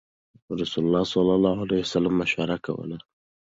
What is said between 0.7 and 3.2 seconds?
الله صلی الله عليه وسلم مشوره کوله.